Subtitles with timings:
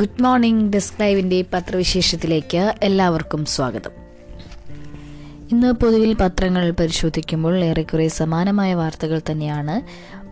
[0.00, 3.92] good morning desk ലൈവിൻ്റെ പത്രവിശേഷത്തിലേക്ക് എല്ലാവർക്കും സ്വാഗതം
[5.50, 9.82] ഇന്ന് പൊതുവിൽ പത്രങ്ങൾ പരിശോധിക്കുമ്പോൾ ഏറെക്കുറെ സമാനമായ വാർത്തകൾ തന്നെയാണ്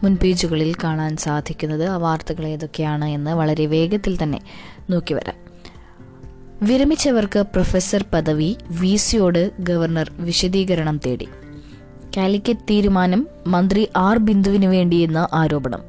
[0.02, 4.40] മുൻപേജുകളിൽ കാണാൻ സാധിക്കുന്നത് ആ വാർത്തകൾ ഏതൊക്കെയാണ് എന്ന് വളരെ വേഗത്തിൽ തന്നെ
[4.90, 5.38] നോക്കി വരാം
[6.62, 8.56] വിരമിച്ചവർക്ക് പ്രൊഫസർ പദവി
[8.80, 11.28] വി സിയോട് ഗവർണർ വിശദീകരണം തേടി
[12.16, 13.26] കാലിക്കറ്റ് തീരുമാനം
[13.46, 15.89] മന്ത്രി ആർ ബിന്ദുവിന് വേണ്ടിയെന്ന് ആരോപണം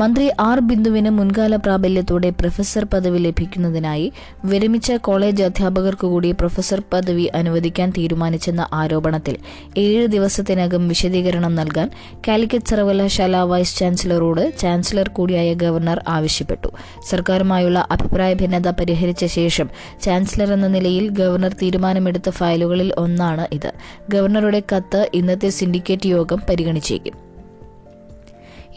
[0.00, 4.06] മന്ത്രി ആർ ബിന്ദുവിന് മുൻകാല പ്രാബല്യത്തോടെ പ്രൊഫസർ പദവി ലഭിക്കുന്നതിനായി
[4.44, 9.36] വിരമിച്ച കോളേജ് അധ്യാപകർക്കുകൂടി പ്രൊഫസർ പദവി അനുവദിക്കാൻ തീരുമാനിച്ചെന്ന ആരോപണത്തിൽ
[9.76, 11.88] ഏഴ് ദിവസത്തിനകം വിശദീകരണം നൽകാൻ
[12.26, 16.70] കാലിക്കറ്റ് സർവകലാശാല വൈസ് ചാൻസലറോട് ചാൻസലർ കൂടിയായ ഗവർണർ ആവശ്യപ്പെട്ടു
[17.08, 19.70] സർക്കാരുമായുള്ള അഭിപ്രായ ഭിന്നത പരിഹരിച്ച ശേഷം
[20.02, 23.70] ചാൻസലർ എന്ന നിലയിൽ ഗവർണർ തീരുമാനമെടുത്ത ഫയലുകളിൽ ഒന്നാണ് ഇത്
[24.08, 27.16] ഗവർണറുടെ കത്ത് ഇന്നത്തെ സിൻഡിക്കേറ്റ് യോഗം പരിഗണിച്ചേക്കും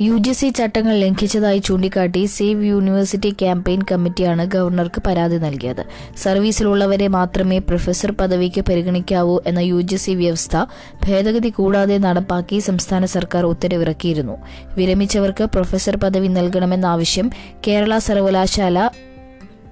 [0.02, 5.82] യു ജി സി ചട്ടങ്ങൾ ലംഘിച്ചതായി ചൂണ്ടിക്കാട്ടി സേവ് യൂണിവേഴ്സിറ്റി ക്യാമ്പയിൻ കമ്മിറ്റിയാണ് ഗവർണർക്ക് പരാതി നൽകിയത്
[6.18, 10.64] സർവീസിലുള്ളവരെ മാത്രമേ പ്രൊഫസർ പദവിക്ക് പരിഗണിക്കാവൂ എന്ന യു ജി സി വ്യവസ്ഥ
[11.04, 14.38] ഭേദഗതി കൂടാതെ നടപ്പാക്കി സംസ്ഥാന സർക്കാർ ഉത്തരവിറക്കിയിരുന്നു
[14.78, 17.30] വിരമിച്ചവർക്ക് പ്രൊഫസർ പദവി നൽകണമെന്ന ആവശ്യം
[17.68, 18.78] കേരള സർവകലാശാല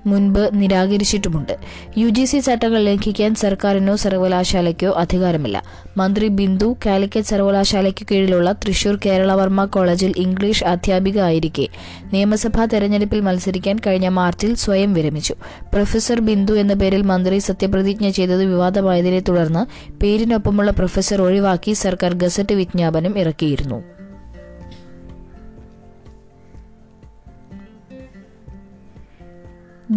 [0.06, 1.54] മുൻപ് നിരാകരിച്ചിട്ടുമുണ്ട്
[1.98, 5.58] യു ജി സി ചട്ടങ്ങൾ ലംഘിക്കാൻ സർക്കാരിനോ സർവകലാശാലയ്ക്കോ അധികാരമില്ല
[5.98, 11.68] മന്ത്രി ബിന്ദു കാലിക്കറ്റ് സർവകലാശാലയ്ക്ക് കീഴിലുള്ള തൃശൂർ കേരളവർമ്മ കോളേജിൽ ഇംഗ്ലീഷ് അധ്യാപിക ആയിരിക്കെ
[12.14, 15.36] നിയമസഭാ തെരഞ്ഞെടുപ്പിൽ മത്സരിക്കാൻ കഴിഞ്ഞ മാർച്ചിൽ സ്വയം വിരമിച്ചു
[15.74, 19.66] പ്രൊഫസർ ബിന്ദു എന്ന പേരിൽ മന്ത്രി സത്യപ്രതിജ്ഞ ചെയ്തത് വിവാദമായതിനെ തുടർന്ന്
[20.02, 23.99] പേരിനൊപ്പമുള്ള പ്രൊഫസർ ഒഴിവാക്കി സർക്കാർ ഗസറ്റ് വിജ്ഞാപനം ഇറക്കിയിരുന്നു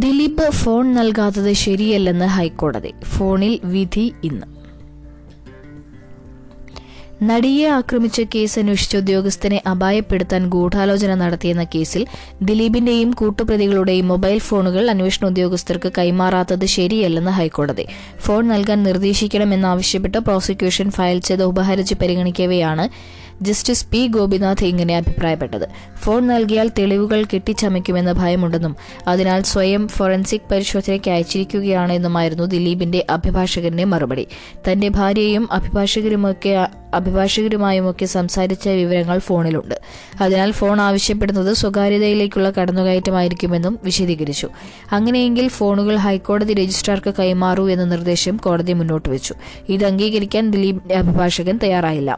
[0.00, 4.46] ദിലീപ് ഫോൺ നൽകാത്തത് ശരിയല്ലെന്ന് ഹൈക്കോടതി ഫോണിൽ വിധി ഇന്ന്
[7.22, 12.02] നടിയെ ആക്രമിച്ച കേസ് അന്വേഷിച്ച ഉദ്യോഗസ്ഥനെ അപായപ്പെടുത്താൻ ഗൂഢാലോചന നടത്തിയെന്ന കേസിൽ
[12.42, 17.84] ദിലീപിന്റെയും കൂട്ടുപ്രതികളുടെയും മൊബൈൽ ഫോണുകൾ അന്വേഷണ ഉദ്യോഗസ്ഥർക്ക് കൈമാറാത്തത് ശരിയല്ലെന്ന് ഹൈക്കോടതി
[18.18, 22.86] ഫോൺ നൽകാൻ നിർദ്ദേശിക്കണമെന്നാവശ്യപ്പെട്ട് പ്രോസിക്യൂഷൻ ഫയൽ ചെയ്ത ഉപഹരിച്ച് പരിഗണിക്കവെയാണ്
[23.42, 25.68] ജസ്റ്റിസ് പി ഗോപിനാഥ് ഇങ്ങനെ അഭിപ്രായപ്പെട്ടത്
[26.02, 28.76] ഫോൺ നൽകിയാൽ തെളിവുകൾ കെട്ടിച്ചമയ്ക്കുമെന്ന ഭയമുണ്ടെന്നും
[29.08, 34.26] അതിനാൽ സ്വയം ഫോറൻസിക് പരിശോധനയ്ക്ക് അയച്ചിരിക്കുകയാണെന്നുമായിരുന്നു ദിലീപിന്റെ അഭിഭാഷകന്റെ മറുപടി
[34.68, 36.66] തന്റെ ഭാര്യയും അഭിഭാഷകരുമൊക്കെ
[36.94, 39.74] അഭിഭാഷകരുമായുമൊക്കെ സംസാരിച്ച വിവരങ്ങൾ ഫോണിലുണ്ട്
[40.20, 44.48] അതിനാൽ ഫോൺ ആവശ്യപ്പെടുന്നത് സ്വകാര്യതയിലേക്കുള്ള കടന്നുകയറ്റമായിരിക്കുമെന്നും വിശദീകരിച്ചു
[44.92, 49.34] അങ്ങനെയെങ്കിൽ ഫോണുകൾ ഹൈക്കോടതി രജിസ്ട്രാർക്ക് കൈമാറൂ എന്ന നിർദ്ദേശം കോടതി മുന്നോട്ട് വെച്ചു
[49.68, 52.18] ഇത് അംഗീകരിക്കാൻ ദിലീപിന്റെ അഭിഭാഷകൻ തയ്യാറായില്ല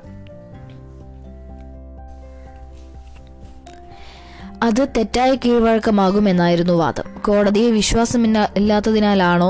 [4.65, 9.49] അത് തെറ്റായ കീഴ്വഴക്കമാകുമെന്നായിരുന്നു വാദം കോടതിയെ വിശ്വാസമില്ലാത്തതിനാലാണോ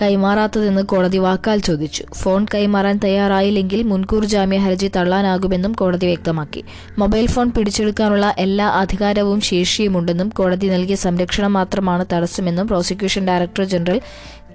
[0.02, 6.62] കൈമാറാത്തതെന്ന് കോടതി വാക്കാൽ ചോദിച്ചു ഫോൺ കൈമാറാൻ തയ്യാറായില്ലെങ്കിൽ മുൻകൂർ ജാമ്യ ഹർജി തള്ളാനാകുമെന്നും കോടതി വ്യക്തമാക്കി
[6.98, 14.00] മൊബൈൽ ഫോൺ പിടിച്ചെടുക്കാനുള്ള എല്ലാ അധികാരവും ശേഷിയുമുണ്ടെന്നും കോടതി നൽകിയ സംരക്ഷണം മാത്രമാണ് തടസ്സമെന്നും prosecution director general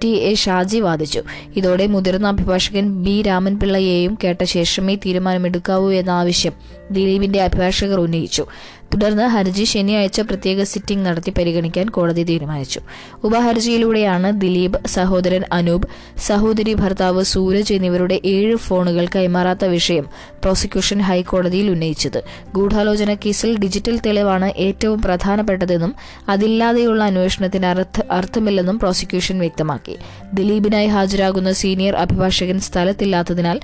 [0.02, 1.20] T A Shaji വാദിച്ചു
[1.56, 6.54] ഇതോടെ മുതിർന്ന അഭിഭാഷകൻ ബി രാമൻപിള്ളയെയും കേട്ട ശേഷമേ തീരുമാനമെടുക്കാവൂ എന്ന ആവശ്യം
[6.90, 8.44] ദിലീപിന്റെ അഭിഭാഷകർ ഉന്നയിച്ചു
[8.92, 12.80] തുടർന്ന് ഹർജി ശനിയാഴ്ച പ്രത്യേക സിറ്റിംഗ് നടത്തി പരിഗണിക്കാൻ കോടതി തീരുമാനിച്ചു
[13.24, 15.86] ഉപഹർജിയിലൂടെയാണ് ദിലീപ് സഹോദരൻ അനൂപ്
[16.26, 20.06] സഹോദരി ഭർത്താവ് സൂരജ് എന്നിവരുടെ ഏഴ് ഫോണുകൾ കൈമാറാത്ത വിഷയം
[20.42, 22.20] പ്രോസിക്യൂഷൻ ഹൈക്കോടതിയിൽ ഉന്നയിച്ചത്
[22.54, 25.94] ഗൂഢാലോചന കേസിൽ ഡിജിറ്റൽ തെളിവാണ് ഏറ്റവും പ്രധാനപ്പെട്ടതെന്നും
[26.28, 27.70] അതില്ലാതെയുള്ള അന്വേഷണത്തിന്
[28.10, 29.96] അർത്ഥമില്ലെന്നും പ്രോസിക്യൂഷൻ വ്യക്തമാക്കി
[30.34, 33.58] ദിലീപിനായി ഹാജരാകുന്ന സീനിയർ അഭിഭാഷകൻ സ്ഥലത്തില്ലാത്തതിനാൽ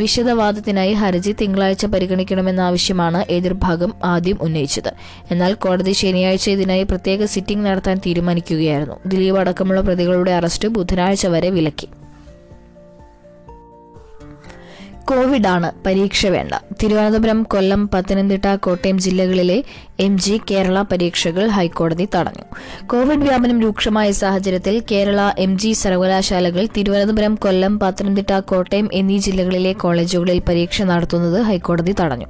[0.00, 4.90] വിശദവാദത്തിനായി ഹർജി തിങ്കളാഴ്ച പരിഗണിക്കണമെന്ന ആവശ്യമാണ് എതിർഭാഗം ആദ്യം ഉന്നയിച്ചത്
[5.30, 11.88] എന്നാൽ കോടതി ശനിയാഴ്ച ഇതിനായി പ്രത്യേക സിറ്റിംഗ് നടത്താൻ തീരുമാനിക്കുകയായിരുന്നു ദിലീപ് അടക്കമുള്ള പ്രതികളുടെ അറസ്റ്റ് ബുധനാഴ്ച വരെ വിലക്കി
[15.08, 19.56] കോവിഡ് ആണ് പരീക്ഷ വേണ്ട തിരുവനന്തപുരം കൊല്ലം പത്തനംതിട്ട കോട്ടയം ജില്ലകളിലെ
[20.00, 22.44] എം ജി കേരള പരീക്ഷകൾ ഹൈക്കോടതി തടഞ്ഞു
[22.86, 30.40] കോവിഡ് വ്യാപനം രൂക്ഷമായ സാഹചര്യത്തിൽ കേരള എം ജി സർവകലാശാലകൾ തിരുവനന്തപുരം കൊല്ലം പത്തനംതിട്ട കോട്ടയം എന്നീ ജില്ലകളിലെ കോളേജുകളിൽ
[30.48, 32.28] പരീക്ഷ നടത്തുന്നത് ഹൈക്കോടതി തടഞ്ഞു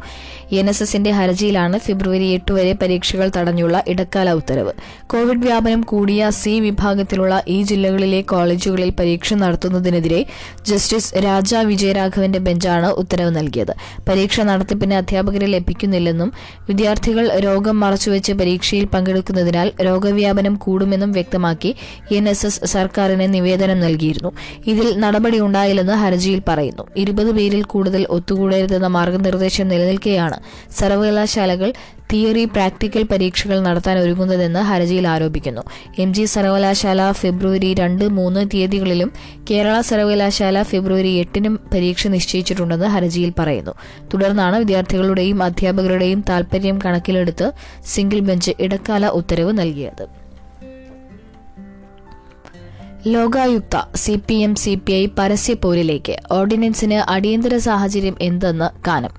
[0.53, 4.73] എൻ എസ് എസിന്റെ ഹർജിയിലാണ് ഫെബ്രുവരി എട്ട് വരെ പരീക്ഷകൾ തടഞ്ഞുള്ള ഇടക്കാല ഉത്തരവ്
[5.07, 10.23] കോവിഡ് വ്യാപനം കൂടിയ സി വിഭാഗത്തിലുള്ള ഈ ജില്ലകളിലെ കോളേജുകളിൽ പരീക്ഷ നടത്തുന്നതിനെതിരെ
[10.67, 13.73] ജസ്റ്റിസ് രാജ വിജയരാഘവന്റെ ബെഞ്ച് സംബന്ധിച്ചാണ് ഉത്തരവ് നൽകിയത്
[14.09, 16.31] പരീക്ഷ നടത്തിപ്പിന് അധ്യാപകരെ ലഭിക്കുന്നില്ലെന്നും
[16.69, 21.71] വിദ്യാർത്ഥികൾ രോഗം മറച്ചുവെച്ച് പരീക്ഷയിൽ പങ്കെടുക്കുന്നതിനാൽ രോഗവ്യാപനം കൂടുമെന്നും വ്യക്തമാക്കി
[22.11, 24.31] എൻ എസ് എസ് സർക്കാരിന് നിവേദനം നൽകിയിരുന്നു
[24.67, 30.39] ഇതിൽ നടപടി ഉണ്ടായില്ലെന്ന് ഹർജിയിൽ പറയുന്നു ഇരുപത് പേരിൽ കൂടുതൽ ഒത്തുകൂടരുതെന്ന മാർഗനിർദ്ദേശം നിലനിൽക്കെയാണ്
[30.79, 31.71] സർവകലാശാലകൾ
[32.13, 35.63] തിയറി പ്രാക്ടിക്കൽ പരീക്ഷകൾ നടത്താൻ ഒരുങ്ങുന്നതെന്ന് ഹർജിയിൽ ആരോപിക്കുന്നു
[35.99, 39.13] എം ജി സർവകലാശാല ഫെബ്രുവരി രണ്ട് മൂന്ന് തീയതികളിലും
[39.51, 43.75] കേരള സർവകലാശാല ഫെബ്രുവരി എട്ടിനും പരീക്ഷ നിശ്ചയിച്ചിട്ടുണ്ടെന്ന് ഹർജിയിൽ പറയുന്നു
[44.15, 47.53] തുടർന്നാണ് വിദ്യാർത്ഥികളുടെയും അധ്യാപകരുടെയും താൽപര്യം കണക്കിലെടുത്ത്
[47.87, 50.07] സിംഗിൾ ബെഞ്ച് ഇടക്കാല ഉത്തരവ് നൽകിയത്
[53.07, 59.19] Lokayukta C P M C P I പരസ്യപ്പോരിലേക്ക് ഓർഡിനൻസിന് അടിയന്തര സാഹചര്യം എന്തെന്ന് കാനം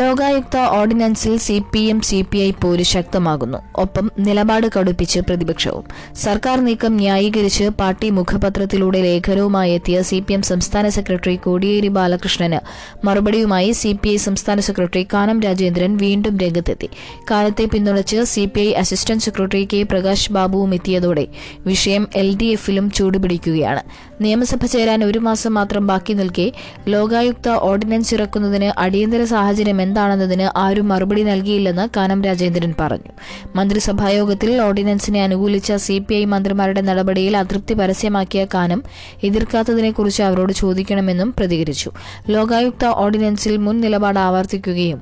[0.00, 5.84] ലോകായുക്ത ഓർഡിനൻസിൽ C P M C P I പോര് ശക്തമാകുന്നു ഒപ്പം നിലപാട് കടുപ്പിച്ച് പ്രതിപക്ഷവും
[6.16, 12.60] സർക്കാർ നീക്കം ന്യായീകരിച്ച് പാർട്ടി മുഖപത്രത്തിലൂടെ ലേഖനവുമായി എത്തിയ സി പി എം സംസ്ഥാന സെക്രട്ടറി കോടിയേരി ബാലകൃഷ്ണന്
[13.04, 16.88] മറുപടിയുമായി സി പി ഐ സംസ്ഥാന സെക്രട്ടറി കാനം രാജേന്ദ്രൻ വീണ്ടും രംഗത്തെത്തി
[17.30, 21.26] കാലത്തെ പിന്തുണച്ച് C P I assistant secretary K Prakash ബാബുവും എത്തിയതോടെ
[21.66, 23.84] വിഷയം എൽ ഡി എഫിലും ചൂടുപിടിക്കുകയാണ്
[24.22, 26.48] നിയമസഭ ചേരാൻ ഒരു മാസം മാത്രം ബാക്കി നിൽക്കെ
[26.88, 33.12] ലോകായുക്ത ഓർഡിനൻസ് ഇറക്കുന്നതിന് അടിയന്തര സാഹചര്യം എന്താണെന്നതിന് ആരും മറുപടി നൽകിയില്ലെന്ന് കാനം രാജേന്ദ്രൻ പറഞ്ഞു
[33.56, 38.82] മന്ത്രിസഭായോഗത്തിൽ ഓർഡിനൻസിനെ അനുകൂലിച്ച സി പി ഐ മന്ത്രിമാരുടെ നടപടിയിൽ അതൃപ്തി പരസ്യമാക്കിയ കാനം
[39.22, 41.92] എതിർക്കാത്തതിനെക്കുറിച്ച് അവരോട് ചോദിക്കണമെന്നും പ്രതികരിച്ചു
[42.28, 45.00] ലോകായുക്ത ഓർഡിനൻസിൽ മുൻ നിലപാട് ആവർത്തിക്കുകയും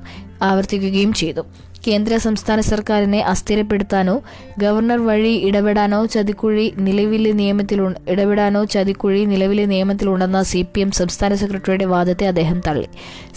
[0.43, 1.43] ആവർത്തിക്കുകയും ചെയ്തു
[1.81, 4.15] കേന്ദ്ര സംസ്ഥാന സർക്കാരിനെ അസ്ഥിരപ്പെടുത്താനോ
[4.57, 11.85] ഗവർണർ വഴി ഇടപെടാനോ ചതിക്കുഴി നിലവിലെ നിയമത്തിലു ഇടപെടാനോ ചതിക്കുഴി നിലവിലെ നിയമത്തിലുണ്ടെന്ന സി പി എം സംസ്ഥാന സെക്രട്ടറിയുടെ
[11.85, 12.87] വാദത്തെ അദ്ദേഹം തള്ളി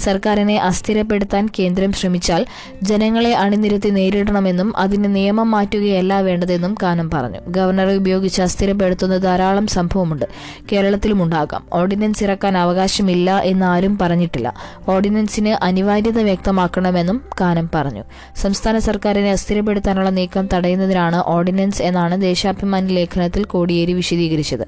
[0.00, 2.43] സർക്കാരിനെ അസ്ഥിരപ്പെടുത്താൻ കേന്ദ്രം ശ്രമിച്ചാൽ
[2.83, 10.27] ജനങ്ങളെ അണിനിരത്തി നേരിടണമെന്നും അതിന് നിയമം മാറ്റുകയല്ല വേണ്ടതെന്നും കാനം പറഞ്ഞു ഗവർണറെ ഉപയോഗിച്ച് അസ്ഥിരപ്പെടുത്തുന്ന ധാരാളം സംഭവമുണ്ട്
[10.73, 14.49] കേരളത്തിലും ഉണ്ടാകാം ഓർഡിനൻസ് ഇറക്കാൻ അവകാശമില്ല എന്നാരും പറഞ്ഞിട്ടില്ല
[14.89, 18.05] ഓർഡിനൻസിന് അനിവാര്യത വ്യക്തമാക്കണമെന്നും കാനം പറഞ്ഞു
[18.37, 24.65] സംസ്ഥാന സർക്കാരിനെ അസ്ഥിരപ്പെടുത്താനുള്ള നീക്കം തടയുന്നതിനാണ് ഓർഡിനൻസ് എന്നാണ് ദേശാഭിമാനി ലേഖനത്തിൽ കോടിയേരി വിശദീകരിച്ചത്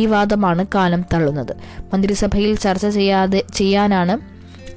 [0.00, 1.54] ഈ വാദമാണ് കാലം തള്ളുന്നത്
[1.92, 4.16] മന്ത്രിസഭയിൽ ചർച്ച ചെയ്യാതെ ചെയ്യാനാണ്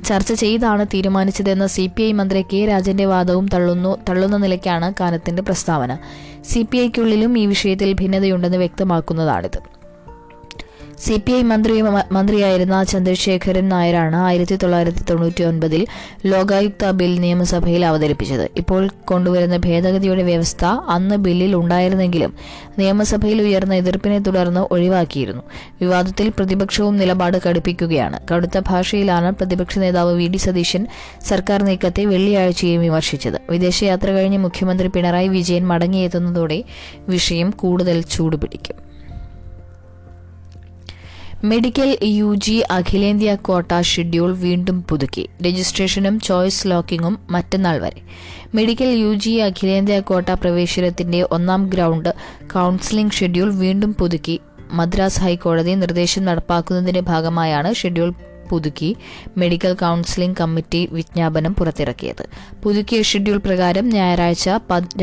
[0.05, 5.91] ചർച്ച ചെയ്താണ് തീരുമാനിച്ചതെന്ന സി പി ഐ മന്ത്രി കെ രാജന്റെ വാദവും തള്ളുന്നു തള്ളുന്ന നിലയ്ക്കാണ് കാനത്തിന്റെ പ്രസ്താവന
[6.43, 9.59] സി പി ഐക്കുള്ളിലും ഈ വിഷയത്തിൽ ഭിന്നതയുണ്ടെന്ന് വ്യക്തമാക്കുന്നതാണിത്
[11.01, 11.75] സി പി ഐ മന്ത്രി
[12.11, 15.81] മന്ത്രിയായിരുന്ന ചന്ദ്രശേഖരൻ നായരാണ് ആയിരത്തി തൊള്ളായിരത്തി തൊണ്ണൂറ്റി ഒൻപതിൽ
[16.25, 18.81] ലോകായുക്ത ബിൽ നിയമസഭയിൽ അവതരിപ്പിച്ചത് ഇപ്പോൾ
[19.05, 20.65] കൊണ്ടുവരുന്ന ഭേദഗതിയുടെ വ്യവസ്ഥ
[20.89, 22.33] അന്ന് ബില്ലിൽ ഉണ്ടായിരുന്നെങ്കിലും
[22.79, 25.43] നിയമസഭയിൽ ഉയർന്ന എതിർപ്പിനെ തുടർന്ന് ഒഴിവാക്കിയിരുന്നു
[25.81, 30.85] വിവാദത്തിൽ പ്രതിപക്ഷവും നിലപാട് കടുപ്പിക്കുകയാണ് കടുത്ത ഭാഷയിലാണ് പ്രതിപക്ഷ നേതാവ് വി ഡി സതീശൻ
[31.23, 36.61] സർക്കാർ നീക്കത്തെ വെള്ളിയാഴ്ചയും വിമർശിച്ചത് വിദേശയാത്ര കഴിഞ്ഞ് മുഖ്യമന്ത്രി പിണറായി വിജയൻ മടങ്ങിയെത്തുന്നതോടെ
[37.09, 38.77] വിഷയം കൂടുതൽ ചൂടുപിടിക്കും
[41.43, 48.01] മെഡിക്കൽ യു ജി അഖിലേന്ത്യാ ക്വാട്ട ഷെഡ്യൂൾ വീണ്ടും പുതുക്കി രജിസ്ട്രേഷനും ചോയ്സ് ലോക്കിങ്ങും മറ്റന്നാൾ വരെ
[48.55, 52.11] മെഡിക്കൽ യു ജി അഖിലേന്ത്യാ ക്വാട്ട പ്രവേശനത്തിന്റെ ഒന്നാം ഗ്രൗണ്ട്
[52.53, 54.39] കൗൺസിലിംഗ് ഷെഡ്യൂൾ വീണ്ടും പുതുക്കി
[54.71, 58.13] മദ്രാസ് ഹൈക്കോടതി നിർദ്ദേശം നടപ്പാക്കുന്നതിന്റെ ഭാഗമായാണ് ഷെഡ്യൂൾ
[58.51, 58.89] പുതുക്കി
[59.37, 62.23] മെഡിക്കൽ കൗൺസിലിംഗ് കമ്മിറ്റി വിജ്ഞാപനം പുറത്തിറക്കിയത്
[62.63, 64.47] പുതുക്കിയ ഷെഡ്യൂൾ പ്രകാരം ഞായറാഴ്ച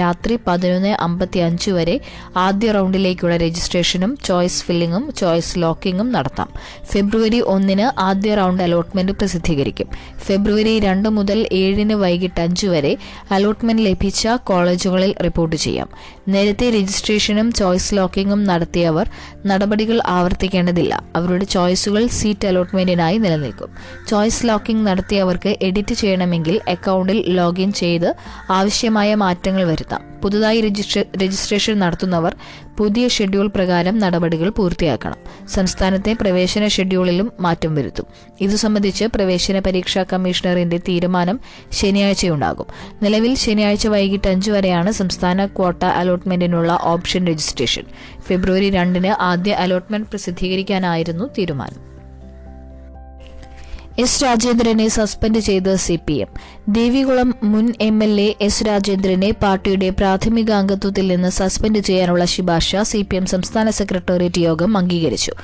[0.00, 1.96] രാത്രി പതിനൊന്ന് അമ്പത്തി അഞ്ച് വരെ
[2.38, 6.50] ആദ്യ റൗണ്ടിലേക്കുള്ള രജിസ്ട്രേഷനും ചോയ്സ് ഫില്ലിങ്ങും ചോയ്സ് ലോക്കിങ്ങും നടത്താം
[6.92, 9.88] ഫെബ്രുവരി ഒന്നിന് ആദ്യ റൗണ്ട് അലോട്ട്മെന്റ് പ്രസിദ്ധീകരിക്കും
[10.26, 12.92] ഫെബ്രുവരി രണ്ട് മുതൽ ഏഴിന് വൈകിട്ട് അഞ്ച് വരെ
[13.32, 15.88] അലോട്ട്മെന്റ് ലഭിച്ച കോളേജുകളിൽ റിപ്പോർട്ട് ചെയ്യാം
[16.28, 19.06] നേരത്തെ രജിസ്ട്രേഷനും ചോയ്സ് ലോക്കിങ്ങും നടത്തിയവർ
[19.46, 23.70] നടപടികൾ ആവർത്തിക്കേണ്ടതില്ല അവരുടെ ചോയ്സുകൾ സീറ്റ് അലോട്ട്മെന്റിനായി നിലനിൽക്കും നിലനിൽക്കും
[24.08, 28.08] ചോയ്സ് ലോക്കിംഗ് നടത്തിയവർക്ക് എഡിറ്റ് ചെയ്യണമെങ്കിൽ അക്കൗണ്ടിൽ ലോഗിൻ ചെയ്ത്
[28.50, 30.60] ആവശ്യമായ മാറ്റങ്ങൾ വരുത്താം പുതുതായി
[31.16, 32.32] രജിസ്ട്രേഷൻ നടത്തുന്നവർ
[32.78, 35.18] പുതിയ ഷെഡ്യൂൾ പ്രകാരം നടപടികൾ പൂർത്തിയാക്കണം
[35.48, 38.06] സംസ്ഥാനത്തെ പ്രവേശന ഷെഡ്യൂളിലും മാറ്റം വരുത്തും
[38.40, 41.38] ഇതു സംബന്ധിച്ച് പ്രവേശന പരീക്ഷാ കമ്മീഷണറിന്റെ തീരുമാനം
[41.72, 42.68] ശനിയാഴ്ചയുണ്ടാകും
[43.02, 47.86] നിലവിൽ ശനിയാഴ്ച വൈകിട്ട് അഞ്ചു വരെയാണ് സംസ്ഥാന ക്വാട്ട അലോട്ട്മെന്റിനുള്ള ഓപ്ഷൻ രജിസ്ട്രേഷൻ
[48.28, 51.87] ഫെബ്രുവരി രണ്ടിന് ആദ്യ അലോട്ട്മെന്റ് പ്രസിദ്ധീകരിക്കാനായിരുന്നു തീരുമാനം
[53.98, 56.28] എസ് രാജേന്ദ്രനെ സസ്പെൻഡ് ചെയ്ത് സി പി എം
[56.72, 63.00] ദേവികുളം മുൻ എം എൽ എ എസ് രാജേന്ദ്രനെ പാർട്ടിയുടെ പ്രാഥമിക അംഗത്വത്തിൽ നിന്ന് സസ്പെൻഡ് ചെയ്യാനുള്ള ശുപാർശ സി
[63.02, 65.34] പി എം സംസ്ഥാന സെക്രട്ടേറിയറ്റ് യോഗം അംഗീകരിച്ചു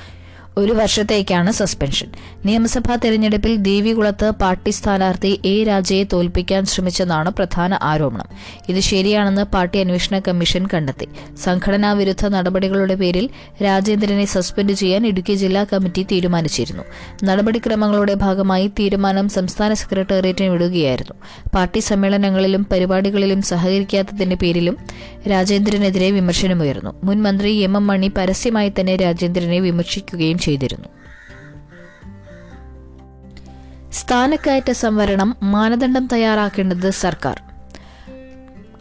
[0.57, 2.09] ഒരു വർഷത്തേക്കാണ് സസ്പെൻഷൻ
[2.45, 8.29] നിയമസഭാ തെരഞ്ഞെടുപ്പിൽ ദേവികുളത്ത് പാർട്ടി സ്ഥാനാർത്ഥി എ രാജയെ തോൽപ്പിക്കാൻ ശ്രമിച്ചെന്നാണ് പ്രധാന ആരോപണം
[8.69, 11.07] ഇത് ശരിയാണെന്ന് പാർട്ടി അന്വേഷണ കമ്മീഷൻ കണ്ടെത്തി
[11.45, 13.27] സംഘടനാ വിരുദ്ധ നടപടികളുടെ പേരിൽ
[13.63, 16.85] രാജേന്ദ്രനെ സസ്പെൻഡ് ചെയ്യാൻ ഇടുക്കി ജില്ലാ കമ്മിറ്റി തീരുമാനിച്ചിരുന്നു
[17.25, 21.17] നടപടിക്രമങ്ങളുടെ ഭാഗമായി തീരുമാനം സംസ്ഥാന സെക്രട്ടേറിയറ്റിന് വിടുകയായിരുന്നു
[21.55, 24.79] പാർട്ടി സമ്മേളനങ്ങളിലും പരിപാടികളിലും സഹകരിക്കാത്തതിന്റെ പേരിലും
[25.29, 30.91] രാജേന്ദ്രനെതിരെ വിമർശനമുയർന്നു മുൻ മന്ത്രി എം എം മണി പരസ്യമായി തന്നെ രാജേന്ദ്രനെ വിമർശിക്കുകയും ചെയ്തിരുന്നു
[33.93, 37.37] സ്ഥാനക്കയറ്റ സംവരണം മാനദണ്ഡം തയ്യാറാക്കേണ്ടത് സർക്കാർ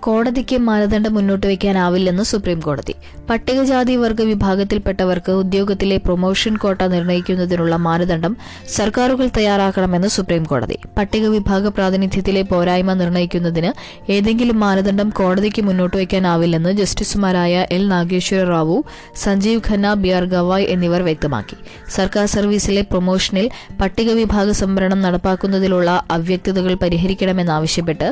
[0.04, 2.94] കോടതിക്ക് മാനദണ്ഡം മുന്നോട്ട് വയ്ക്കാനാവില്ലെന്ന് സുപ്രീം കോടതി
[3.30, 8.34] പട്ടികജാതി വർഗ വിഭാഗത്തിൽപ്പെട്ടവർക്ക് ഉദ്യോഗത്തിലെ പ്രൊമോഷൻ കോട്ട നിർണ്ണയിക്കുന്നതിനുള്ള മാനദണ്ഡം
[8.68, 13.72] സർക്കാരുകൾ തയ്യാറാക്കണമെന്ന് സുപ്രീം കോടതി പട്ടിക വിഭാഗ പ്രാതിനിധ്യത്തിലെ പോരായ്മ നിർണ്ണയിക്കുന്നതിന്
[14.10, 18.78] ഏതെങ്കിലും മാനദണ്ഡം കോടതിക്ക് മുന്നോട്ട് വയ്ക്കാനാവില്ലെന്ന് ജസ്റ്റിസുമാരായ L Nageswara Rao
[19.24, 21.58] Sanjiv Khanna B R Gavai എന്നിവർ വ്യക്തമാക്കി
[21.90, 23.48] സർക്കാർ സർവീസിലെ പ്രൊമോഷനിൽ
[23.82, 28.10] പട്ടിക വിഭാഗ സംവരണം നടപ്പാക്കുന്നതിലുള്ള അവ്യക്തതകൾ പരിഹരിക്കണമെന്നാവശ്യപ്പെട്ട്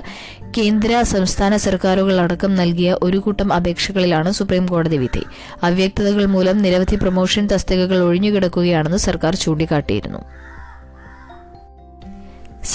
[0.58, 1.80] കേന്ദ്ര സംസ്ഥാന സർക്കാർ
[1.86, 5.24] അടക്കം നൽകിയ ഒരു കൂട്ടം അപേക്ഷകളിലാണ് സുപ്രീം കോടതി വിധി
[5.64, 10.22] അവ്യക്തതകൾ മൂലം നിരവധി പ്രൊമോഷൻ തസ്തികകൾ ഒഴിഞ്ഞുകിടക്കുകയാണെന്ന് സർക്കാർ ചൂണ്ടിക്കാട്ടിയിരുന്നു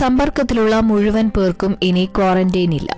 [0.00, 2.90] സമ്പർക്കത്തിലുള്ള മുഴുവൻ പേർക്കും ഇനി ക്വാറന്റൈൻ ഇല്ല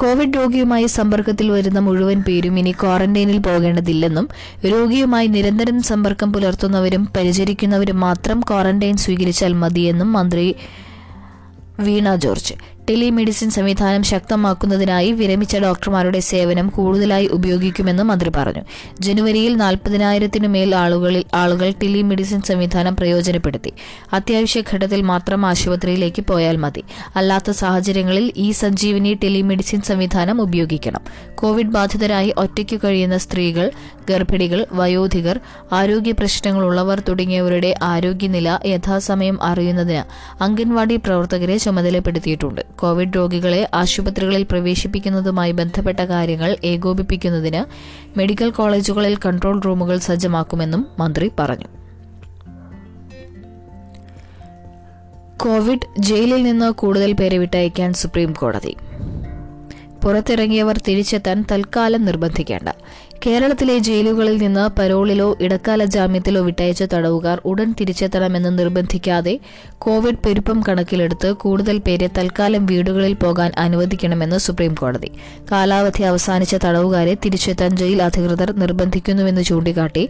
[0.00, 4.28] കോവിഡ് രോഗിയുമായി സമ്പർക്കത്തിൽ വരുന്ന മുഴുവൻ പേരും ഇനി ക്വാറന്റൈനിൽ പോകേണ്ടതില്ലെന്നും
[4.66, 10.54] രോഗിയുമായി നിരന്തരം സമ്പർക്കം പുലർത്തുന്നവരും പരിചരിക്കുന്നവരും മാത്രം ക്വാറന്റൈൻ സ്വീകരിച്ചാൽ മതിയെന്നും മന്ത്രി
[11.78, 12.54] വീണ ജോർജ്
[12.90, 18.62] ടെലി മെഡിസിൻ സംവിധാനം ശക്തമാക്കുന്നതിനായി വിരമിച്ച ഡോക്ടർമാരുടെ സേവനം കൂടുതലായി ഉപയോഗിക്കുമെന്ന് മന്ത്രി പറഞ്ഞു
[19.00, 21.68] ജനുവരിയിൽ നാൽപ്പതിനായിരത്തിനുമേൽ ആളുകളിൽ ആളുകൾ
[22.04, 23.72] മെഡിസിൻ സംവിധാനം പ്രയോജനപ്പെടുത്തി
[24.12, 26.82] അത്യാവശ്യ ഘട്ടത്തിൽ മാത്രം ആശുപത്രിയിലേക്ക് പോയാൽ മതി
[27.16, 29.12] അല്ലാത്ത സാഹചര്യങ്ങളിൽ ഈ സഞ്ജീവനി
[29.42, 31.04] മെഡിസിൻ സംവിധാനം ഉപയോഗിക്കണം
[31.34, 33.68] കോവിഡ് ബാധിതരായി ഒറ്റയ്ക്ക് കഴിയുന്ന സ്ത്രീകൾ
[34.10, 35.36] ഗർഭിണികൾ വയോധികർ
[35.72, 40.02] ആരോഗ്യ പ്രശ്നങ്ങളുള്ളവർ തുടങ്ങിയവരുടെ ആരോഗ്യനില യഥാസമയം അറിയുന്നതിന്
[40.40, 47.62] അംഗൻവാടി പ്രവർത്തകരെ ചുമതലപ്പെടുത്തിയിട്ടുണ്ട് കോവിഡ് രോഗികളെ ആശുപത്രികളിൽ പ്രവേശിപ്പിക്കുന്നതുമായി ബന്ധപ്പെട്ട കാര്യങ്ങൾ ഏകോപിപ്പിക്കുന്നതിന്
[48.16, 51.68] മെഡിക്കൽ കോളേജുകളിൽ കൺട്രോൾ റൂമുകൾ സജ്ജമാക്കുമെന്നും മന്ത്രി പറഞ്ഞു
[55.42, 58.72] കോവിഡ് ജയിലിൽ നിന്ന് കൂടുതൽ പേരെ വിട്ടയക്കാൻ സുപ്രീം കോടതി
[60.02, 62.68] പുറത്തിറങ്ങിയവർ തിരിച്ചെത്താൻ തൽക്കാലം നിർബന്ധിക്കേണ്ട
[63.22, 69.34] കേരളത്തിലെ ജയിലുകളിൽ നിന്ന് പരോളിലോ ഇടക്കാല ജാമ്യത്തിലോ വിട്ടയച്ച തടവുകാർ ഉടൻ തിരിച്ചെത്തണമെന്ന് നിർബന്ധിക്കാതെ
[69.78, 75.10] കോവിഡ് പെരുപ്പം കണക്കിലെടുത്ത് കൂടുതൽ പേരെ തൽക്കാലം വീടുകളിൽ പോകാൻ അനുവദിക്കണമെന്ന് സുപ്രീം കോടതി
[75.52, 80.04] കാലാവധി അവസാനിച്ച തടവുകാരെ തിരിച്ചെത്താൻ ജയിൽ അധികൃതർ നിർബന്ധിക്കുന്നുവെന്ന് ചൂണ്ടിക്കാട്ടി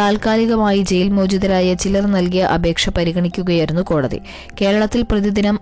[0.00, 4.20] താൽക്കാലികമായി ജയിൽ മോചിതരായ ചിലർ നൽകിയ അപേക്ഷ പരിഗണിക്കുകയായിരുന്നു കോടതി
[4.60, 5.58] കേരളത്തിൽ പ്രതിദിനം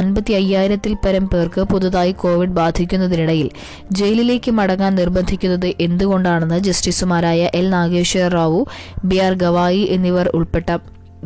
[0.00, 3.48] അൻപത്തി അയ്യായിരത്തിൽ പരം പേർക്ക് പുതുതായി കോവിഡ് ബാധിക്കുന്നതിനിടയിൽ
[3.92, 8.60] ജയിലിലേക്ക് മടങ്ങാൻ നിർബന്ധിക്കുന്നത് എന്തുകൊണ്ട് കൊണ്ടാണെന്ന് ജസ്റ്റിസുമാരായ L Nageswara Rao
[9.04, 10.68] B R Gavai എന്നിവർ ഉൾപ്പെട്ട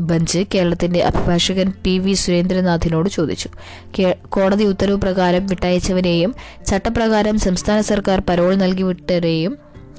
[0.09, 3.49] ബെഞ്ച് കേരളത്തിന്റെ അഭിഭാഷകൻ പി വി സുരേന്ദ്രനാഥിനോട് ചോദിച്ചു
[4.29, 6.33] കോടതി ഉത്തരവ് പ്രകാരം വിട്ടയച്ചവരെയും
[6.67, 9.55] ചട്ടപ്രകാരം സംസ്ഥാന സർക്കാർ പരോൾ നൽകി വിട്ടവരെയും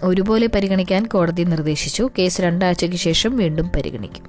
[0.04, 4.26] ഒരുപോലെ പരിഗണിക്കാൻ കോടതി നിർദ്ദേശിച്ചു കേസ് രണ്ടാഴ്ചയ്ക്ക് ശേഷം വീണ്ടും പരിഗണിക്കും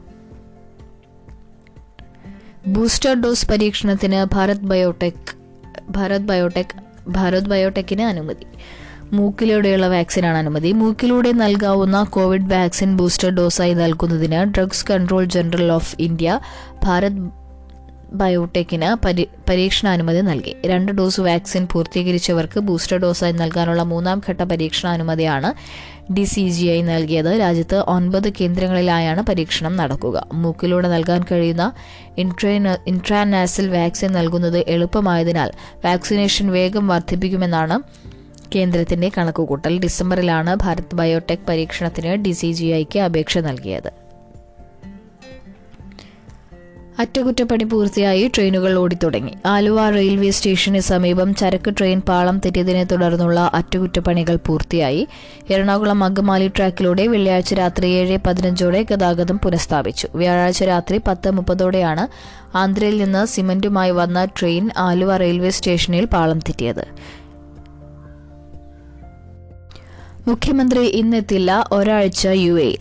[2.67, 5.33] ബൂസ്റ്റർ ഡോസ് പരീക്ഷണത്തിന് ഭാരത് ബയോടെക്
[5.90, 6.75] ഭാരത് ബയോടെക്
[7.09, 8.47] ഭാരത് ബയോടെക്കിന് അനുമതി
[9.12, 16.35] മൂക്കിലൂടെയുള്ള വാക്സിനാണ് അനുമതി മൂക്കിലൂടെ നൽകാവുന്ന കോവിഡ് വാക്സിൻ ബൂസ്റ്റർ ഡോസായി നൽകുന്നതിന് drugs control general of India
[16.85, 17.21] Bharat
[18.14, 25.50] ബയോടെക്കിന് പരി പരീക്ഷണാനുമതി നൽകി രണ്ട് ഡോസ് വാക്സിൻ പൂർത്തീകരിച്ചവർക്ക് ബൂസ്റ്റർ ഡോസായി നൽകാനുള്ള മൂന്നാം ഘട്ട പരീക്ഷണാനുമതിയാണ്
[26.11, 31.67] ഡി സി ജി ഐ നൽകിയത് രാജ്യത്ത് ഒൻപത് കേന്ദ്രങ്ങളിലായാണ് പരീക്ഷണം നടക്കുക മൂക്കിലൂടെ നൽകാൻ കഴിയുന്ന
[32.19, 35.52] ഇൻട്രേന ഇൻട്രാനാസിൽ വാക്സിൻ നൽകുന്നത് എളുപ്പമായതിനാൽ
[35.85, 37.79] വാക്സിനേഷൻ വേഗം വർദ്ധിപ്പിക്കുമെന്നാണ്
[38.55, 43.90] കേന്ദ്രത്തിന്റെ കണക്കുകൂട്ടൽ ഡിസംബറിലാണ് ഭാരത് ബയോടെക് പരീക്ഷണത്തിന് ഡി സി ജി ഐക്ക് അപേക്ഷ നൽകിയത്
[46.99, 55.07] അറ്റകുറ്റപ്പണി പൂർത്തിയായി ട്രെയിനുകൾ ഓടിത്തുടങ്ങി ആലുവ റെയിൽവേ സ്റ്റേഷന് സമീപം ചരക്ക് ട്രെയിൻ പാളം തെറ്റിയതിനെ തുടർന്നുള്ള അറ്റകുറ്റപ്പണികൾ പൂർത്തിയായി
[55.50, 62.05] എറണാകുളം അങ്കമാലി ട്രാക്കിലൂടെ വെള്ളിയാഴ്ച രാത്രി ഏഴ് പതിനഞ്ചോടെ ഗതാഗതം പുനഃസ്ഥാപിച്ചു വ്യാഴാഴ്ച രാത്രി പത്ത് മുപ്പതോടെയാണ്
[62.57, 66.85] ആന്ധ്രയിൽ നിന്ന് സിമന്റുമായി വന്ന ട്രെയിൻ ആലുവ റെയിൽവേ സ്റ്റേഷനിൽ പാളം തെറ്റിയത്
[70.31, 72.81] മുഖ്യമന്ത്രി ഇന്നെത്തില്ല ഒരാഴ്ച യു എയിൽ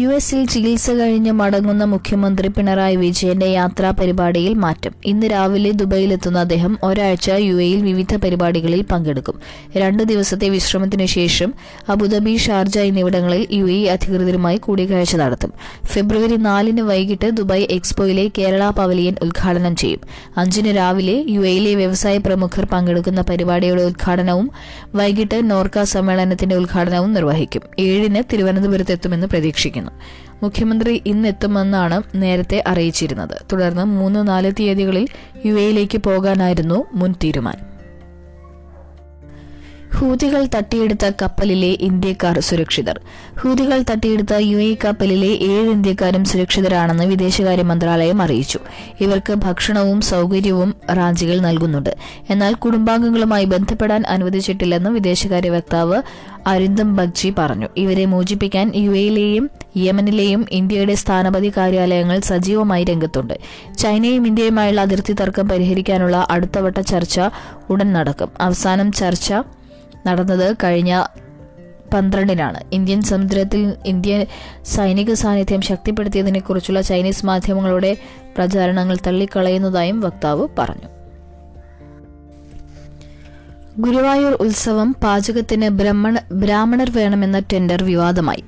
[0.00, 6.72] യു എസിൽ ചികിത്സ കഴിഞ്ഞ് മടങ്ങുന്ന മുഖ്യമന്ത്രി പിണറായി വിജയന്റെ യാത്രാ പരിപാടിയിൽ മാറ്റം ഇന്ന് രാവിലെ ദുബൈയിലെത്തുന്ന അദ്ദേഹം
[6.82, 9.36] ഒരാഴ്ച യു എയിൽ വിവിധ പരിപാടികളിൽ പങ്കെടുക്കും
[9.76, 11.50] രണ്ടു ദിവസത്തെ വിശ്രമത്തിനു ശേഷം
[11.88, 15.52] അബുദാബി ഷാർജ എന്നിവിടങ്ങളിൽ യു എ അധികൃതരുമായി കൂടിക്കാഴ്ച നടത്തും
[15.86, 20.02] ഫെബ്രുവരി നാലിന് വൈകിട്ട് ദുബായ് എക്സ്പോയിലെ കേരള പവലിയൻ ഉദ്ഘാടനം ചെയ്യും
[20.36, 24.48] അഞ്ചിന് രാവിലെ യു എയിലെ വ്യവസായ പ്രമുഖർ പങ്കെടുക്കുന്ന പരിപാടിയുടെ ഉദ്ഘാടനവും
[24.94, 34.20] വൈകിട്ട് നോർക്ക സമ്മേളനത്തിന്റെ ഉദ്ഘാടനവും നിർവഹിക്കും ഏഴിന് തിരുവനന്തപുരത്തെത്തുമെന്ന് പ്രതീക്ഷിക്കുന്നു പ്രതീക്ഷിക്കുന്നു മുഖ്യമന്ത്രി ഇന്നെത്തുമെന്നാണ് നേരത്തെ അറിയിച്ചിരുന്നത് തുടർന്ന് മൂന്ന്
[34.28, 35.04] നാല് തീയതികളിൽ
[35.46, 37.71] യു എയിലേക്ക് പോകാനായിരുന്നു മുൻ തീരുമാനം
[39.92, 42.96] ഹൂതികൾ തട്ടിയെടുത്ത കപ്പലിലെ ഇന്ത്യക്കാർ സുരക്ഷിതർ
[43.40, 48.58] ഹൂതികൾ തട്ടിയെടുത്ത യു എ കപ്പലിലെ ഏഴ് ഇന്ത്യക്കാരും സുരക്ഷിതരാണെന്ന് വിദേശകാര്യ മന്ത്രാലയം അറിയിച്ചു
[49.00, 51.92] ഇവർക്ക് ഭക്ഷണവും സൗകര്യവും റാഞ്ചികൾ നൽകുന്നുണ്ട്
[52.30, 55.98] എന്നാൽ കുടുംബാംഗങ്ങളുമായി ബന്ധപ്പെടാൻ അനുവദിച്ചിട്ടില്ലെന്ന് വിദേശകാര്യ വക്താവ്
[56.46, 59.44] അരിന്ദം ബഗ്ജി പറഞ്ഞു ഇവരെ മോചിപ്പിക്കാൻ യു എയിലെയും
[59.80, 63.36] യമനിലെയും ഇന്ത്യയുടെ സ്ഥാനപതി കാര്യാലയങ്ങൾ സജീവമായി രംഗത്തുണ്ട്
[63.78, 67.16] ചൈനയും ഇന്ത്യയുമായുള്ള അതിർത്തി തർക്കം പരിഹരിക്കാനുള്ള അടുത്തവട്ട ചർച്ച
[67.70, 69.28] ഉടൻ നടക്കും അവസാനം ചർച്ച
[70.06, 70.92] നടന്നത് കഴിഞ്ഞ
[71.94, 74.26] പന്ത്രണ്ടിനാണ് ഇന്ത്യൻ സമുദ്രത്തിൽ ഇന്ത്യൻ
[74.62, 77.92] സൈനിക സാന്നിധ്യം ശക്തിപ്പെടുത്തിയതിനെക്കുറിച്ചുള്ള ചൈനീസ് മാധ്യമങ്ങളുടെ
[78.36, 80.88] പ്രചാരണങ്ങൾ തള്ളിക്കളയുന്നതായും വക്താവ് പറഞ്ഞു
[83.78, 88.42] ഗുരുവായൂർ ഉത്സവം പാചകത്തിന് ബ്രഹ്മണ ബ്രാഹ്മണർ വേണമെന്ന ടെൻഡർ വിവാദമായി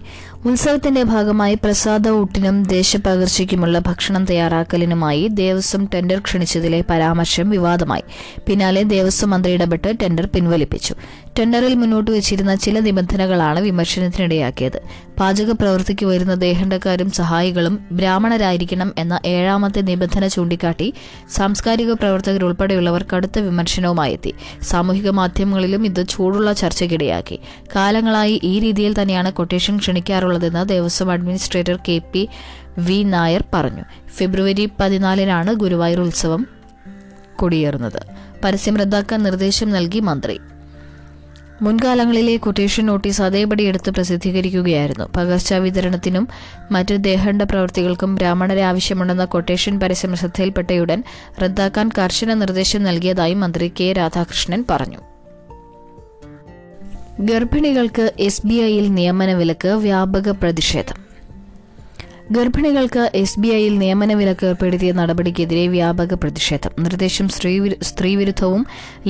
[0.44, 8.04] ഉത്സവത്തിന്റെ ഭാഗമായി പ്രസാദ ഊട്ടിനും ദേശപകർച്ചയ്ക്കുമുള്ള ഭക്ഷണം തയ്യാറാക്കലിനുമായി ദേവസ്വം ടെൻഡർ ക്ഷണിച്ചതിലെ പരാമർശം വിവാദമായി
[8.46, 10.94] പിന്നാലെ ദേവസ്വം മന്ത്രി ഇടപെട്ട് ടെൻഡർ പിൻവലിപ്പിച്ചു
[11.36, 14.76] ടെൻഡറിൽ മുന്നോട്ട് വെച്ചിരുന്ന ചില നിബന്ധനകളാണ് വിമർശനത്തിനിടയാക്കിയത്
[15.18, 20.88] പാചക പ്രവൃത്തിക്ക് വരുന്ന ദേഹണ്ടക്കാരും സഹായികളും ബ്രാഹ്മണരായിരിക്കണം എന്ന ഏഴാമത്തെ നിബന്ധന ചൂണ്ടിക്കാട്ടി
[21.28, 24.32] സാംസ്കാരിക പ്രവർത്തകരുൾപ്പെടെയുള്ളവർ കടുത്ത വിമർശനവുമായി എത്തി
[24.62, 27.38] സാമൂഹിക മാധ്യമങ്ങളിലും ഇത് ചൂടുള്ള ചർച്ചയ്ക്കിടയാക്കി
[27.76, 32.24] കാലങ്ങളായി ഈ രീതിയിൽ തന്നെയാണ് കൊട്ടേഷൻ ക്ഷണിക്കാറുള്ളതെന്ന് Devaswom administrator K P
[32.78, 33.84] V Nair പറഞ്ഞു
[34.16, 36.44] ഫെബ്രുവരി പതിനാലിനാണ് ഗുരുവായൂർ ഉത്സവം
[37.36, 38.02] കൊടിയേറുന്നത്
[38.44, 40.36] പരസ്യം റദ്ദാക്കാൻ നിർദ്ദേശം നൽകി മന്ത്രി
[41.62, 46.28] മുൻകാലങ്ങളിലെ കൊട്ടേഷൻ നോട്ടീസ് അതേപടി എടുത്ത് പ്രസിദ്ധീകരിക്കുകയായിരുന്നു പകർച്ച വിതരണത്തിനും
[46.70, 51.02] മറ്റ് ദേഹണ്ഡ പ്രവൃത്തികൾക്കും ബ്രാഹ്മണരെ ആവശ്യമുണ്ടെന്ന കൊട്ടേഷൻ പരസ്യം ശ്രദ്ധയിൽപ്പെട്ടയുടൻ
[51.42, 54.98] റദ്ദാക്കാൻ കർശന നിർദ്ദേശം നൽകിയതായി മന്ത്രി കെ രാധാകൃഷ്ണൻ പറഞ്ഞു
[57.20, 61.03] ഗർഭിണികൾക്ക് എസ് ബി ഐയിൽ നിയമന വിലക്ക് വ്യാപക പ്രതിഷേധം
[62.24, 67.26] ഗർഭിണികൾക്ക് എസ് ബി ഐയിൽ നിയമന വിലക്ക് ഏർപ്പെടുത്തിയ നടപടിക്കെതിരെ വ്യാപക പ്രതിഷേധം നിർദ്ദേശം
[67.88, 68.62] സ്ത്രീവിരുദ്ധവും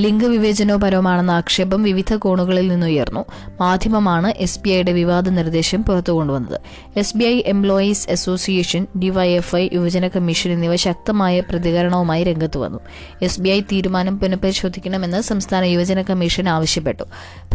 [0.00, 3.22] ലിംഗവിവേചനോപരവുമാണെന്ന ആക്ഷേപം വിവിധ കോണുകളിൽ നിന്നുയർന്നു
[3.60, 6.58] മാധ്യമമാണ് എസ് ബി ഐയുടെ വിവാദ നിർദ്ദേശം പുറത്തുകൊണ്ടുവന്നത്
[6.96, 12.82] S B I employees association DYFI യുവജന കമ്മീഷൻ എന്നിവ ശക്തമായ പ്രതികരണവുമായി രംഗത്ത് വന്നു
[13.22, 17.06] എസ് ബി ഐ തീരുമാനം പുനഃപരിശോധിക്കണമെന്ന് സംസ്ഥാന യുവജന കമ്മീഷൻ ആവശ്യപ്പെട്ടു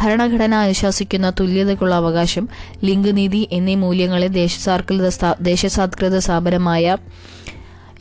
[0.00, 2.47] ഭരണഘടന അനുശാസിക്കുന്ന തുല്യതയ്ക്കുള്ള അവകാശം
[2.83, 5.07] ലിംഗനീതി എന്നീ മൂല്യങ്ങളെ ദേശസാൽകൃത
[5.49, 6.95] ദേശസത്കൃത സ്ഥാപനമായ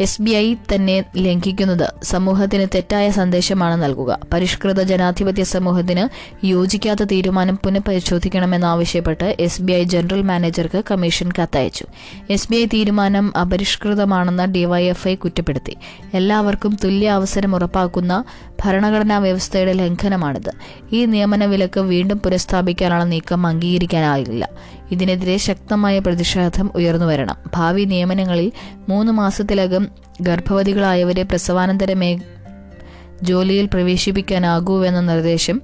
[0.00, 6.04] എസ് ബി ഐ തന്നെ ലംഘിക്കുന്നത് സമൂഹത്തിന് തെറ്റായ സന്ദേശമാണ് നൽകുക പരിഷ്കൃത ജനാധിപത്യ സമൂഹത്തിന്
[6.44, 11.86] യോജിക്കാത്ത തീരുമാനം പുനഃപരിശോധിക്കണമെന്നാവശ്യപ്പെട്ട് എസ് ബി ഐ ജനറൽ മാനേജർക്ക് കമ്മീഷൻ കത്തയച്ചു
[12.30, 15.74] എസ് ബി ഐ തീരുമാനം അപരിഷ്കൃതമാണെന്ന് ഡിവൈഎഫ്ഐ കുറ്റപ്പെടുത്തി
[16.14, 18.12] എല്ലാവർക്കും തുല്യ അവസരം ഉറപ്പാക്കുന്ന
[18.64, 20.52] ഭരണഘടനാ വ്യവസ്ഥയുടെ ലംഘനമാണിത്
[20.92, 24.44] ഈ നിയമന വിലക്ക് വീണ്ടും പുനഃസ്ഥാപിക്കാനുള്ള നീക്കം അംഗീകരിക്കാനാകില്ല
[24.90, 28.48] ഇതിനെതിരെ ശക്തമായ പ്രതിഷേധം ഉയർന്നു വരണം ഭാവി നിയമനങ്ങളിൽ
[28.88, 29.84] മൂന്ന് മാസത്തിലകം
[30.20, 32.18] ഗർഭവതികളായവരെ പ്രസവാനന്തര മേ
[33.22, 35.62] ജോലിയിൽ പ്രവേശിപ്പിക്കാനാകൂവെന്ന നിർദ്ദേശം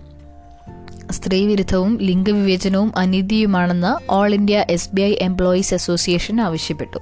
[1.11, 6.99] സ്ത്രീവിരുദ്ധവും ലിംഗവിവേചനവും അനീതിയുമാണെന്ന് all India S B I employees association ആവശ്യപ്പെട്ടു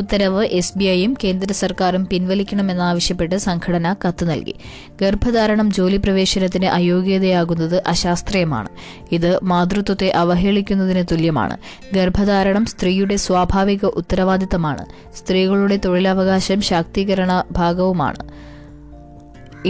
[0.00, 4.54] ഉത്തരവ് എസ് ബി ഐയും കേന്ദ്ര സർക്കാരും പിൻവലിക്കണമെന്നാവശ്യപ്പെട്ട് സംഘടന കത്ത് നൽകി
[5.00, 8.68] ഗർഭധാരണം ജോലി പ്രവേശനത്തിന് അയോഗ്യതയാകുന്നത് അശാസ്ത്രീയമാണ്
[9.12, 11.56] ഇത് മാതൃത്വത്തെ അവഹേളിക്കുന്നതിന് തുല്യമാണ്
[11.94, 14.84] ഗർഭധാരണം സ്ത്രീയുടെ സ്വാഭാവിക ഉത്തരവാദിത്തമാണ്
[15.16, 18.50] സ്ത്രീകളുടെ തൊഴിലവകാശം ശാക്തീകരണ ഭാഗവുമാണ്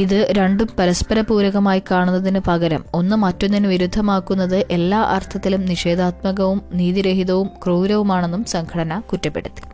[0.00, 9.00] ഇത് രണ്ടും പരസ്പര പൂരകമായി കാണുന്നതിന് പകരം ഒന്ന് മറ്റൊന്നിന് വിരുദ്ധമാക്കുന്നത് എല്ലാ അർത്ഥത്തിലും നിഷേധാത്മകവും നീതിരഹിതവും ക്രൂരവുമാണെന്നും സംഘടന
[9.00, 9.69] കുറ്റപ്പെടുത്തി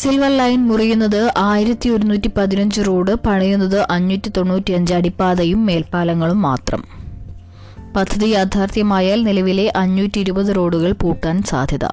[0.00, 6.97] സിൽവർ ലൈൻ മുറിയുന്നത് ആയിരത്തി ഒരുന്നൂറ്റി പതിനഞ്ച് റോഡ് പണിയുന്നത് അഞ്ഞൂറ്റി തൊണ്ണൂറ്റി അടിപ്പാതയും മേൽപ്പാലങ്ങളും മാത്രം
[7.94, 11.86] പദ്ധതി യാഥാർത്ഥ്യമായാൽ നിലവിലെ അഞ്ഞൂറ്റി ഇരുപത് റോഡുകൾ പൂട്ടാൻ സാധ്യത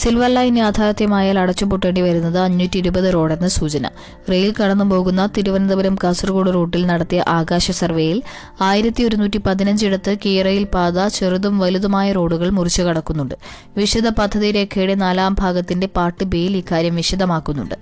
[0.00, 3.86] സിൽവർ ലൈൻ യാഥാർത്ഥ്യമായാൽ അടച്ചുപൂട്ടേണ്ടി വരുന്നത് അഞ്ഞൂറ്റി ഇരുപത് റോഡെന്ന സൂചന
[4.30, 8.18] റെയിൽ കടന്നു പോകുന്ന തിരുവനന്തപുരം കാസർഗോഡ് റൂട്ടിൽ നടത്തിയ ആകാശ സർവേയിൽ
[8.60, 13.34] ആയിരത്തി ഒരുന്നൂറ്റി പതിനഞ്ചിടത്ത് കീറയിൽ പാത ചെറുതും വലുതുമായ റോഡുകൾ മുറിച്ചു കടക്കുന്നുണ്ട്
[13.76, 17.76] വിശദ പദ്ധതി രേഖയുടെ നാലാം ഭാഗത്തിന്റെ പാർട്ട് ബിയിൽ ഇക്കാര്യം വിശദമാക്കുന്നുണ്ട്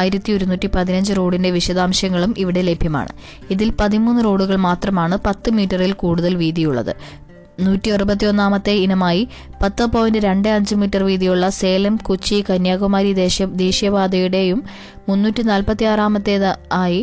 [0.00, 3.14] ആയിരത്തി ഒരുന്നൂറ്റി പതിനഞ്ച് റോഡിന്റെ വിശദാംശങ്ങളും ഇവിടെ ലഭ്യമാണ്
[3.50, 6.94] ഇതിൽ പതിമൂന്ന് റോഡുകൾ മാത്രമാണ് പത്ത് മീറ്ററിൽ കൂടുതൽ വീതിയുള്ളത്
[7.58, 9.28] നൂറ്റി അറുപത്തിയൊന്നാമത്തെ ഇനമായി
[9.62, 13.12] പത്ത് പോയിന്റ് രണ്ട് അഞ്ച് മീറ്റർ വീതിയുള്ള സേലം കൊച്ചി കന്യാകുമാരി
[13.56, 14.64] ദേശീയപാതയുടെയും
[15.08, 16.50] മുന്നൂറ്റി നാൽപ്പത്തി ആറാമത്തേത്
[16.72, 17.02] ആയി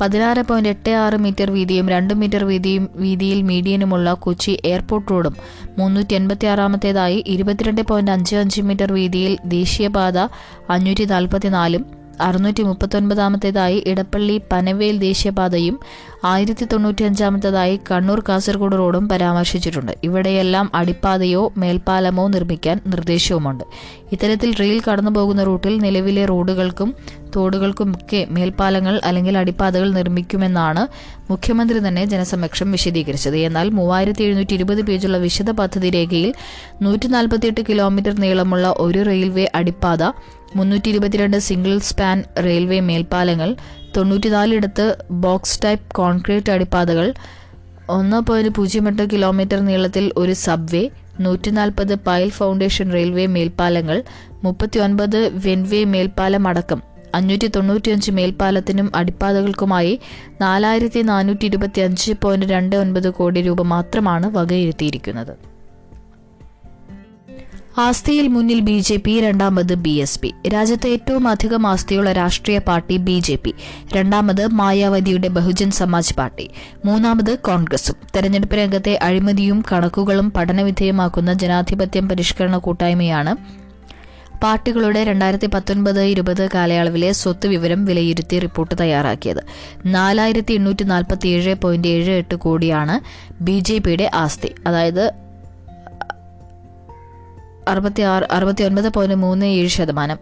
[0.00, 5.34] പതിനാറ് പോയിന്റ് എട്ട് ആറ് മീറ്റർ വീതിയും രണ്ട് മീറ്റർ വീതിയും വീതിയിൽ മീഡിയനുമുള്ള കൊച്ചി എയർപോർട്ട് റോഡും
[5.78, 10.18] മുന്നൂറ്റി എൺപത്തി ആറാമത്തേതായി ഇരുപത്തിരണ്ട് പോയിന്റ് അഞ്ച് അഞ്ച് മീറ്റർ വീതിയിൽ ദേശീയപാത
[10.70, 11.84] അഞ്ഞൂറ്റി നാൽപ്പത്തിനാലും
[12.20, 15.76] അറുന്നൂറ്റി മുപ്പത്തൊൻപതാമത്തേതായി ഇടപ്പള്ളി പനവേൽ ദേശീയപാതയും
[16.24, 23.64] ആയിരത്തി തൊണ്ണൂറ്റി അഞ്ചാമത്തേതായി കണ്ണൂർ കാസർഗോഡ് റോഡും പരാമർശിച്ചിട്ടുണ്ട് ഇവിടെയെല്ലാം അടിപ്പാതയോ മേൽപ്പാലമോ നിർമ്മിക്കാൻ നിർദ്ദേശവുമുണ്ട്
[24.12, 26.90] ഇത്തരത്തിൽ റെയിൽ കടന്നുപോകുന്ന റൂട്ടിൽ നിലവിലെ റോഡുകൾക്കും
[27.36, 30.82] തോടുകൾക്കുമൊക്കെ മേൽപ്പാലങ്ങൾ അല്ലെങ്കിൽ അടിപ്പാതകൾ നിർമ്മിക്കുമെന്നാണ്
[31.30, 36.30] മുഖ്യമന്ത്രി തന്നെ ജനസമക്ഷം വിശദീകരിച്ചത് എന്നാൽ മൂവായിരത്തി എഴുന്നൂറ്റി ഇരുപത് പേജുള്ള വിശദ പദ്ധതി രേഖയിൽ
[36.82, 40.02] നൂറ്റി നാൽപ്പത്തിയെട്ട് കിലോമീറ്റർ നീളമുള്ള ഒരു റെയിൽവേ അടിപ്പാത
[40.56, 43.50] മുന്നൂറ്റി ഇരുപത്തിരണ്ട് സിംഗിൾ സ്പാൻ റെയിൽവേ മേൽപ്പാലങ്ങൾ
[43.96, 44.86] തൊണ്ണൂറ്റിനാലിടത്ത്
[45.10, 47.06] ബോക്സ് ടൈപ്പ് കോൺക്രീറ്റ് അടിപ്പാതകൾ
[47.88, 50.82] ഒന്ന് പോയിന്റ് പൂജ്യം എട്ട് കിലോമീറ്റർ നീളത്തിൽ ഒരു സബ്വേ
[51.20, 53.98] നൂറ്റിനാൽപ്പത് പൈൽ ഫൗണ്ടേഷൻ റെയിൽവേ മേൽപ്പാലങ്ങൾ
[54.42, 56.82] മുപ്പത്തിയൊൻപത് വെൻവേ മേൽപ്പാലം അടക്കം
[57.14, 60.00] അഞ്ഞൂറ്റി തൊണ്ണൂറ്റിയഞ്ച് മേൽപ്പാലത്തിനും അടിപ്പാതകൾക്കുമായി
[60.40, 65.32] നാലായിരത്തി നാനൂറ്റി ഇരുപത്തി അഞ്ച് പോയിന്റ് രണ്ട് ഒൻപത് കോടി രൂപ മാത്രമാണ് വകയിരുത്തിയിരിക്കുന്നത്
[67.78, 72.96] ആസ്തിയിൽ മുന്നിൽ ബി ജെ പി രണ്ടാമത് ബി എസ് പി രാജ്യത്ത് ഏറ്റവും അധികം ആസ്തിയുള്ള രാഷ്ട്രീയ പാർട്ടി
[72.98, 73.52] ബി ജെ പി
[73.96, 76.46] രണ്ടാമത് മായാവതിയുടെ ബഹുജൻ സമാജ് പാർട്ടി
[76.84, 83.34] മൂന്നാമത് കോൺഗ്രസും തെരഞ്ഞെടുപ്പ് രംഗത്തെ അഴിമതിയും കണക്കുകളും പഠനവിധേയമാക്കുന്ന ജനാധിപത്യം പരിഷ്കരണ കൂട്ടായ്മയാണ്
[84.40, 89.40] പാർട്ടികളുടെ രണ്ടായിരത്തി പത്തൊൻപത് ഇരുപത് കാലയളവിലെ സ്വത്ത് വിവരം വിലയിരുത്തി റിപ്പോർട്ട് തയ്യാറാക്കിയത്
[89.90, 92.96] നാലായിരത്തി എണ്ണൂറ്റി നാൽപ്പത്തി ഏഴ് പോയിന്റ് ഏഴ് എട്ട് കോടിയാണ്
[93.40, 95.04] ബി ജെ പിയുടെ ആസ്തി അതായത്
[97.68, 100.18] അറുപത്തി ആറ് അറുപത്തി ഒൻപത് പോയിന്റ് മൂന്ന് ഏഴ് ശതമാനം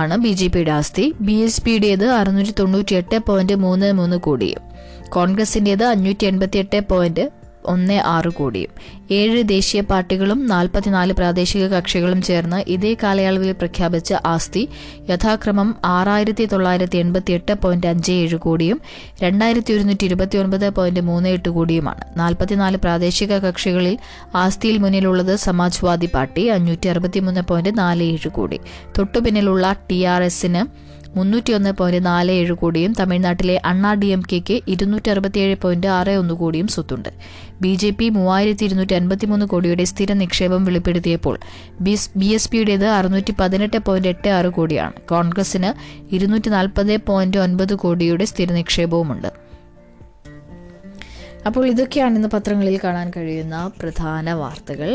[0.00, 4.50] ആണ് ബി ജെ പിയുടെ ആസ്തി ബി എസ് പിയുടേത് അറുന്നൂറ്റി തൊണ്ണൂറ്റി എട്ട് പോയിന്റ് മൂന്ന് മൂന്ന് കോടി
[5.08, 7.24] കോൺഗ്രസിൻ്റേത് അഞ്ഞൂറ്റി എൺപത്തി എട്ട് പോയിന്റ്
[7.68, 8.70] ഒന്ന് ആറ് കോടിയും
[9.14, 14.62] ഏഴ് ദേശീയ പാർട്ടികളും നാൽപ്പത്തിനാല് പ്രാദേശിക കക്ഷികളും ചേർന്ന് ഇതേ കാലയളവിൽ പ്രഖ്യാപിച്ച ആസ്തി
[15.10, 18.78] യഥാക്രമം ആറായിരത്തി തൊള്ളായിരത്തി എൺപത്തി എട്ട് പോയിന്റ് അഞ്ച് ഏഴ് കോടിയും
[19.22, 23.96] രണ്ടായിരത്തി ഒരുന്നൂറ്റി ഇരുപത്തി ഒൻപത് പോയിന്റ് മൂന്ന് എട്ട് കോടിയുമാണ് നാൽപ്പത്തിനാല് പ്രാദേശിക കക്ഷികളിൽ
[24.36, 28.60] ആസ്തിയിൽ മുന്നിലുള്ളത് സമാജ്വാദി പാർട്ടി അഞ്ഞൂറ്റി അറുപത്തിമൂന്ന് പോയിന്റ് നാല് ഏഴ് കോടി
[28.96, 30.62] തൊട്ടുപിന്നിലുള്ള ടി ആർ എസിന്
[31.16, 36.34] മുന്നൂറ്റിയൊന്ന് പോയിന്റ് നാല് ഏഴ് കോടിയും തമിഴ്നാട്ടിലെ അണ്ണാ ഡി എം കെക്ക് ഇരുന്നൂറ്റി അറുപത്തിയേഴ് പോയിന്റ് ആറ് ഒന്ന്
[36.34, 37.10] കോടിയും സ്വത്തുണ്ട്
[37.60, 41.36] ബി ജെ പി മൂവായിരത്തി ഇരുന്നൂറ്റി അൻപത്തിമൂന്ന് കോടിയുടെ സ്ഥിര നിക്ഷേപം വെളിപ്പെടുത്തിയപ്പോൾ
[42.16, 45.72] ബി എസ് പിയുടേത് അറുന്നൂറ്റി പതിനെട്ട് പോയിന്റ് എട്ട് ആറ് കോടിയാണ് കോൺഗ്രസിന്
[46.10, 49.30] ഇരുന്നൂറ്റി നാൽപ്പത് പോയിന്റ് ഒൻപത് കോടിയുടെ സ്ഥിര നിക്ഷേപവുമുണ്ട്
[51.46, 54.90] അപ്പോൾ ഇതൊക്കെയാണ് ഇന്ന് പത്രങ്ങളിൽ കാണാൻ കഴിയുന്ന പ്രധാന വാർത്തകൾ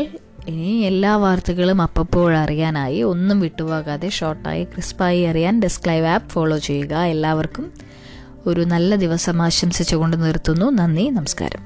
[0.48, 6.94] ഇനി എല്ലാ വാർത്തകളും അപ്പപ്പോൾ അറിയാനായി ഒന്നും വിട്ടുപോകാതെ ഷോർട്ടായി ക്രിസ്പായി അറിയാൻ ഡെസ്ക് ലൈവ് ആപ്പ് ഫോളോ ചെയ്യുക
[7.06, 7.66] എല്ലാവർക്കും
[8.46, 11.64] ഒരു നല്ല ദിവസം ആശംസിച്ചുകൊണ്ട് നിർത്തുന്നു നന്ദി നമസ്കാരം